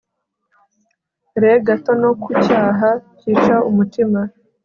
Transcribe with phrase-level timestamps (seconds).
[1.41, 4.19] re gato nokucyaha cyica umutima